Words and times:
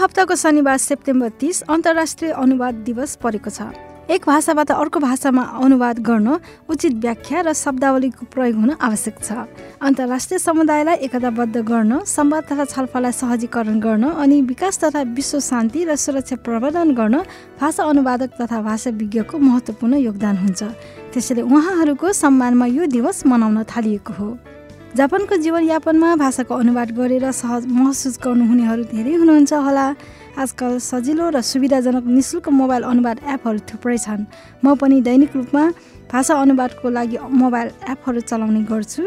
हप्ताको 0.00 0.34
शनिबार 0.34 0.76
सेप्टेम्बर 0.78 1.28
तिस 1.40 1.60
अन्तर्राष्ट्रिय 1.68 2.30
अनुवाद 2.32 2.74
दिवस 2.84 3.14
परेको 3.20 3.50
छ। 3.50 3.68
एक 4.08 4.24
भाषाबाट 4.26 4.70
अर्को 4.72 5.00
भाषामा 5.00 5.42
अनुवाद 5.60 5.98
गर्न 6.00 6.28
उचित 6.72 6.94
व्याख्या 7.04 7.40
र 7.40 7.52
शब्दावलीको 7.52 8.24
प्रयोग 8.32 8.56
हुन 8.56 8.70
आवश्यक 8.80 9.16
छ। 9.20 9.44
अन्तर्राष्ट्रिय 9.78 10.38
समुदायलाई 10.40 10.96
एकताबद्ध 11.04 11.56
गर्न 11.60 12.00
संवाद 12.08 12.44
तथा 12.48 12.64
छलफललाई 12.64 13.12
सहजीकरण 13.12 13.76
गर्न 13.78 14.04
अनि 14.16 14.40
विकास 14.48 14.78
तथा 14.80 15.02
विश्व 15.12 15.40
शान्ति 15.44 15.84
र 15.84 15.96
सुरक्षा 16.00 16.36
प्रवर्धन 16.48 16.96
गर्न 16.96 17.16
भाषा 17.60 17.84
अनुवादक 17.84 18.40
तथा 18.40 18.62
भाषा 18.62 18.90
विज्ञको 18.96 19.38
महत्त्वपूर्ण 19.38 20.00
योगदान 20.00 20.36
हुन्छ। 20.36 20.62
त्यसैले 21.12 21.42
उहाँहरूको 21.44 22.12
सम्मानमा 22.16 22.66
यो 22.72 22.86
दिवस 22.88 23.26
मनाउन 23.26 23.62
थालिएको 23.68 24.12
हो। 24.16 24.28
जापानको 24.90 25.36
जीवनयापनमा 25.36 26.14
भाषाको 26.16 26.54
अनुवाद 26.54 26.90
गरेर 26.92 27.30
सहज 27.30 27.66
महसुस 27.70 28.18
गर्नुहुनेहरू 28.24 28.82
धेरै 28.90 29.14
हुनुहुन्छ 29.22 29.52
होला। 29.66 29.86
आजकल 30.34 30.78
सजिलो 30.82 31.28
र 31.30 31.40
सुविधाजनक 31.40 32.04
निशुल्क 32.10 32.48
मोबाइल 32.50 32.82
अनुवाद 32.90 33.18
एपहरू 33.22 33.58
थुप्रै 33.70 33.98
छन्। 34.02 34.26
म 34.64 34.74
पनि 34.74 34.98
दैनिक 35.06 35.30
रूपमा 35.36 35.64
भाषा 36.10 36.34
अनुवादको 36.34 36.90
लागि 36.90 37.16
मोबाइल 37.22 37.68
एपहरू 37.86 38.20
चलाउने 38.26 38.62
गर्छु। 38.66 39.02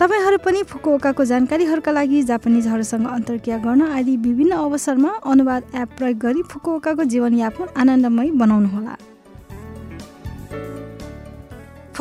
तपाईँहरू 0.00 0.38
पनि 0.40 0.62
फुकुओकाको 0.64 1.24
जानकारीहरूका 1.32 1.92
लागि 1.92 2.22
जापानिजहरूसँग 2.24 3.06
अन्तर्क्रिया 3.12 3.58
गर्न 3.60 3.82
आदि 3.92 4.16
विभिन्न 4.24 4.52
अवसरमा 4.56 5.12
अनुवाद 5.20 5.62
एप 5.76 5.88
प्रयोग 6.00 6.18
गरी 6.18 6.42
फुकुओकाको 6.48 7.04
जीवनयापन 7.04 7.66
आनन्दमय 7.76 8.30
बनाउनुहोला। 8.40 9.09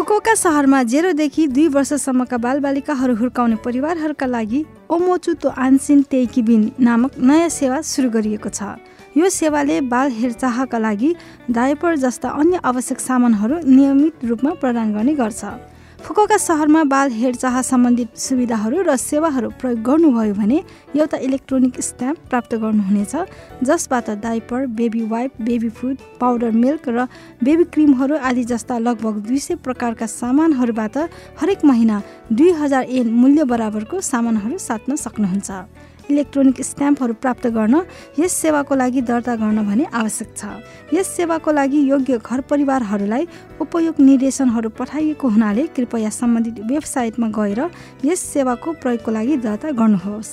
फुकुओका 0.09 0.33
सहरमा 0.33 0.81
जेरोदेखि 0.89 1.45
दुई 1.47 1.67
वर्षसम्मका 1.69 2.38
बालबालिकाहरू 2.41 3.15
हुर्काउने 3.15 3.55
परिवारहरूका 3.61 4.25
लागि 4.25 4.61
ओमोचुतो 4.89 5.49
आन्सिन 5.55 6.01
तेइकिबिन 6.11 6.63
नामक 6.81 7.17
नयाँ 7.21 7.49
सेवा 7.53 7.77
सुरु 7.85 8.09
गरिएको 8.09 8.49
छ। 8.49 8.73
यो 9.13 9.29
सेवाले 9.29 9.75
बाल 9.85 10.09
हेरचाहका 10.11 10.77
लागि 10.79 11.13
डायपर 11.53 11.95
जस्ता 12.01 12.29
अन्य 12.41 12.59
आवश्यक 12.66 12.99
सामानहरू 12.99 13.59
नियमित 13.69 14.25
रूपमा 14.25 14.53
प्रदान 14.57 14.93
गर्ने 14.93 15.13
गर्छ। 15.13 15.41
फुकुका 16.20 16.38
सहरमा 16.38 16.84
बाल 16.84 17.12
हेरचाह 17.12 17.62
सम्बन्धित 17.64 18.17
सुविधाहरू 18.20 18.81
र 18.84 18.95
सेवाहरू 19.00 19.50
प्रयोग 19.56 19.80
गर्नुभयो 19.88 20.34
भने 20.36 20.58
एउटा 20.92 21.17
इलेक्ट्रोनिक 21.17 21.80
स्ट्याम्प 21.80 22.17
प्राप्त 22.30 22.56
गर्नुहुनेछ 22.59 23.64
जसबाट 23.64 24.09
diaper 24.20 24.66
baby 24.75 25.03
wipe 25.08 25.40
baby 25.42 25.70
food 25.72 25.95
powder 26.20 26.52
milk 26.59 26.90
र 26.90 27.08
बेबी 27.40 27.64
क्रिमहरू 27.72 28.17
आदि 28.20 28.44
जस्ता 28.52 28.78
लगभग 28.80 29.23
दुई 29.28 29.40
सय 29.40 29.56
प्रकारका 29.64 30.08
सामानहरूबाट 30.12 30.97
हरेक 31.40 31.64
महिना 31.66 32.02
दुई 32.34 32.52
हजार 32.59 32.84
एन 33.00 33.14
मूल्य 33.16 33.44
बराबरको 33.47 34.02
सामानहरू 34.03 34.58
साट्न 34.59 34.95
सक्नुहुन्छ। 34.97 35.50
इलेक्ट्रोनिक 36.11 36.61
स्ट्याम्पहरू 36.61 37.13
प्राप्त 37.21 37.47
गर्न 37.47 37.75
यस 38.19 38.33
सेवाको 38.41 38.75
लागि 38.75 39.02
दर्ता 39.02 39.35
गर्न 39.35 39.65
भने 39.67 39.85
आवश्यक 39.94 40.29
छ। 40.38 40.41
यस 40.94 41.07
सेवाको 41.17 41.51
लागि 41.51 41.79
योग्य 41.89 42.17
घर 42.19 42.41
परिवारहरूलाई 42.50 43.28
उपयोग 43.61 43.95
निर्देशनहरू 44.01 44.69
पठाइएको 44.79 45.28
हुनाले 45.29 45.67
कृपया 45.75 46.09
सम्बन्धित 46.11 46.59
वेबसाइटमा 46.72 47.28
गएर 47.39 47.59
यस 48.06 48.19
सेवाको 48.34 48.73
प्रयोगको 48.81 49.11
लागि 49.11 49.38
दर्ता 49.38 49.72
गर्नुहोस्। 49.72 50.31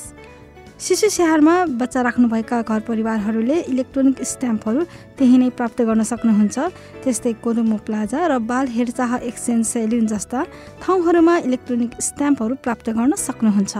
शिशु 0.76 1.08
स्याहारमा 1.08 1.54
बच्चा 1.80 2.00
राख्नुभएका 2.02 2.56
घर 2.62 2.80
परिवारहरूले 2.88 3.56
इलेक्ट्रोनिक 3.72 4.22
स्ट्याम्पहरू 4.22 4.80
त्यही 5.16 5.36
नै 5.38 5.48
प्राप्त 5.56 5.80
गर्न 5.88 6.02
सक्नुहुन्छ। 6.04 6.56
त्यस्तै 7.00 7.32
कोदोमो 7.40 7.76
प्लाजा 7.86 8.20
र 8.28 8.38
बाल 8.44 8.66
हेरचाह 8.76 9.16
एक्सचेन्ज 9.24 9.64
सेल्युन 9.66 10.06
जस्ता 10.06 10.44
ठाउँहरूमा 10.84 11.34
इलेक्ट्रोनिक 11.48 11.90
स्ट्याम्पहरू 12.08 12.54
प्राप्त 12.60 12.86
गर्न 12.92 13.12
सक्नुहुन्छ। 13.16 13.74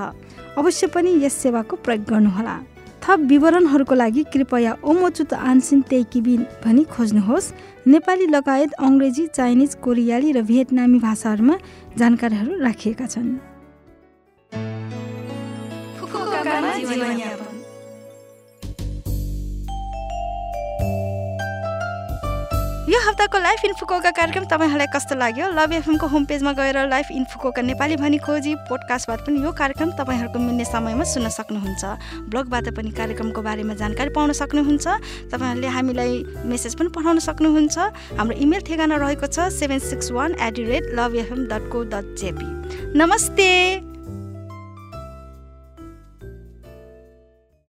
अवश्य 0.56 0.86
पनि 0.86 1.10
यस 1.24 1.34
सेवाको 1.42 1.76
प्रयोग 1.76 2.04
गर्नुहोला। 2.08 2.56
थप 3.02 3.18
विवरणहरूको 3.30 3.94
लागि 3.94 4.22
कृपया 4.32 4.72
ओमोचुत 4.82 5.32
आन्सिन 5.32 5.80
तेकिबिन 5.90 6.42
भनी 6.64 6.84
खोज्नुहोस्। 6.84 7.52
नेपाली 7.86 8.26
लगायत 8.26 8.72
अङ्ग्रेजी 8.80 9.26
चाइनिज 9.36 9.74
कोरियाली 9.84 10.32
र 10.32 10.42
भियतनामी 10.42 10.98
भाषाहरूमा 10.98 11.56
जानकारीहरू 11.98 12.52
राखिएका 12.60 13.06
छन्। 13.06 13.30
यो 22.96 23.00
हप्ताको 23.02 23.38
लाइफ 23.38 23.64
इन्फोकोका 23.64 24.10
कार्यक्रम 24.16 24.44
तपाईँहरूलाई 24.48 24.88
कस्तो 24.88 25.14
लाग्यो? 25.20 25.46
लभ 25.52 25.72
एफएमको 25.84 26.06
होम 26.08 26.24
पेजमा 26.24 26.52
गएर 26.56 26.88
लाइफ 26.88 27.10
इन्फोकोका 27.12 27.62
नेपाली 27.62 27.96
भनी 28.00 28.18
खोजी 28.24 28.54
पोडकास्टबाट 28.64 29.20
पनि 29.20 29.44
यो 29.44 29.52
कार्यक्रम 29.52 29.90
तपाईँहरूको 30.00 30.38
मिल्ने 30.40 30.64
समयमा 30.64 31.04
सुन्न 31.04 31.28
सक्नुहुन्छ। 31.28 31.84
ब्लगबाट 32.32 32.72
पनि 32.72 32.90
कार्यक्रमको 32.96 33.42
बारेमा 33.44 33.74
जानकारी 33.76 34.10
पाउन 34.16 34.32
सक्नुहुन्छ। 34.32 34.86
तपाईँहरूले 35.28 35.68
हामीलाई 35.76 36.24
मेसेज 36.48 36.72
पनि 36.80 36.88
पठाउन 36.96 37.18
सक्नुहुन्छ। 37.20 37.76
हाम्रो 38.16 38.36
इमेल 38.40 38.60
ठेगाना 38.64 38.96
रहेको 38.96 39.28
छ 39.28 39.52
seven 39.52 39.78
six 39.84 40.10
one 40.16 40.40
eight 40.40 40.56
the 40.56 40.64
rate 40.64 40.84
love 40.96 41.20
FM 41.20 41.44
dot 41.52 41.68
co 41.68 41.84
dot 41.92 42.16
JP 42.16 42.48
नमस्ते! 42.96 43.95